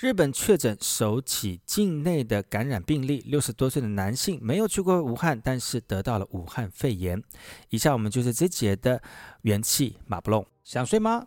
[0.00, 7.22] 日本确诊首起境内的感染病例，六十多岁的男性没有去过武汉，但是得到了武汉肺炎。
[7.68, 8.98] 以下我们就是这节的
[9.42, 11.22] 元气马不隆，想睡吗？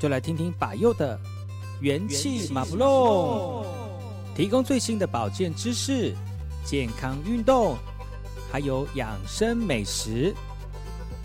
[0.00, 1.16] 就来听听把佑的
[1.80, 3.64] 元气马不隆，
[4.34, 6.12] 提供最新的保健知识、
[6.64, 7.76] 健康运动，
[8.50, 10.34] 还有养生美食，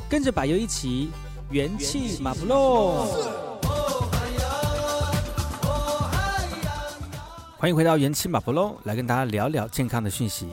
[0.07, 1.09] 跟着把佑一起
[1.49, 3.34] 元气马不隆。
[7.65, 10.45] 欢迎回到元气马布隆，来跟大家聊聊健康的讯息。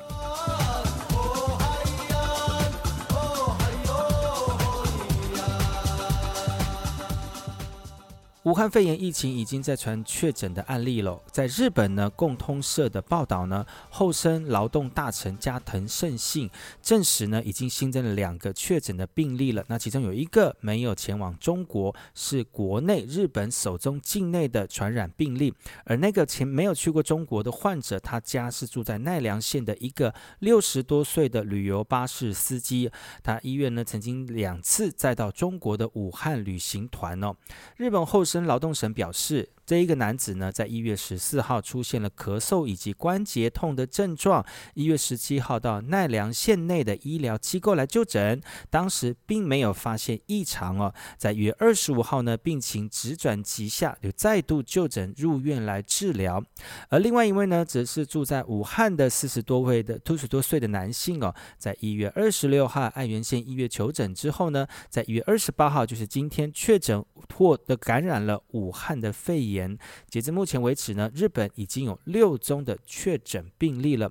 [8.45, 11.23] 武汉肺炎疫情已经在传确诊的案例了。
[11.31, 16.51] 在日本呢，共通社的报道呢，厚生劳动大臣加藤胜信
[16.83, 19.65] 证实呢，已经新增了两个确诊的病例了。
[19.69, 25.55] 那其中有一个没有前往中国，是国内日本首宗境内的传染病例。
[25.85, 32.91] 而那个前没有去过中国的患者，他家是住在奈良县的一个六十多岁的旅游巴士司机。
[33.23, 37.37] 他医院呢曾经两次载到中国的武汉旅行团哦。
[37.77, 44.45] 日本厚劳动省表示，这一个男子呢，在一月十四号出现了咳嗽以及关节痛的症状。
[44.75, 50.93] 一月十七号到奈良县内的医疗机构来就诊，当时并没有发现异常哦。
[51.17, 56.45] 在一月二十五号呢，病情急转直下，又再度就诊入院来治疗。
[56.91, 67.03] 而另外一位呢，则是住在武汉的四十多位的四十多岁的男性哦，在一月二十六号爱媛县医院求诊之后呢，在一月二十八号，就是今天确诊
[67.35, 69.62] 或的感染了武汉的肺炎。
[70.09, 74.11] 截至目前为止呢，日本已经有六宗的确诊病例了。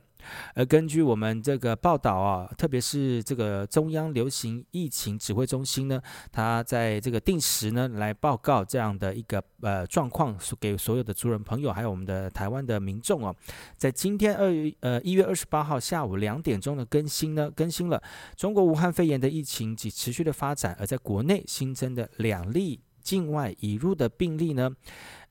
[0.53, 5.99] 而根据我们这个报道啊，特别是这个中央流行疫情指挥中心呢，
[6.31, 13.35] 他在这个定时呢来报告这样的一个呃状况，给所有的族人朋友，还有我们的台湾的民众哦，
[13.77, 18.01] 在今天二月呃一月二十八号下午两点钟的更新呢，更新了
[18.35, 24.69] 中国武汉肺炎的疫情及持续的发展，而在国内新增的两例境外移入的病例呢。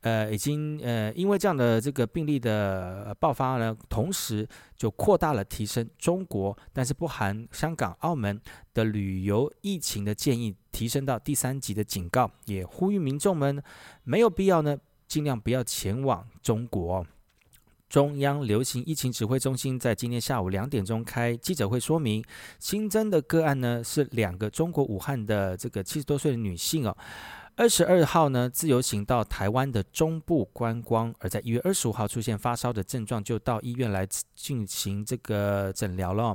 [0.03, 8.41] 呃，已经呃，因为这样的这个病例的爆发呢，同时就扩大了提升中国，但是不含香港、澳门
[8.73, 13.63] 的旅游疫情的建议，提升到第三级的警告，也呼吁民众们
[14.03, 14.75] 没有必要呢，
[15.07, 17.07] 尽量不要前往中国。
[17.91, 22.25] 中央流行疫情指挥中心在今天下午两点钟开记者会说明，
[22.59, 26.97] 新增的个案呢是两个中国武汉的这个七十多岁的女性哦。
[27.61, 36.35] 二十二号呢，自由行到台湾的中部观光，而在一月二十五号出现发烧的症状，就到医院来进行这个诊疗了。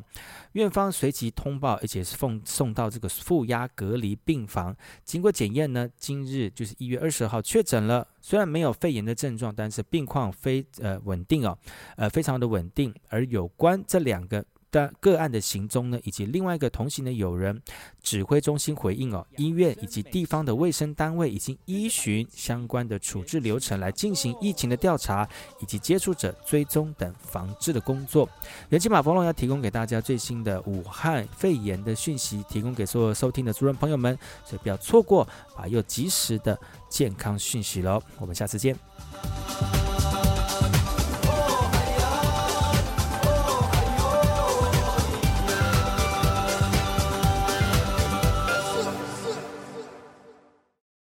[0.51, 4.77] 院方随即通报，而且是奉送到这个负压隔离病房。
[5.03, 11.57] 经过检验呢，今日就是一月二十号确诊了，虽然没有肺炎的症状，但是病况非呃稳定哦，
[11.97, 12.93] 呃非常的稳定。
[13.09, 14.45] 而有关这两个。
[14.75, 17.61] 的个案的行踪呢，以及另外一个同行的友人，
[18.03, 25.25] 指挥中心回应哦，医院以及地方的卫生单位已经依循相关的处置流程来进行疫情的调查
[25.61, 28.29] 以及接触者追踪等防治的工作。
[28.67, 35.25] 元气马布隆要提供给大家最新的武汉肺炎的讯息，提供给所有收听的族人朋友们，所以不要错过
[35.55, 36.59] 把又及时的
[36.89, 38.03] 健康讯息喽。
[38.19, 39.34] 我们下次见。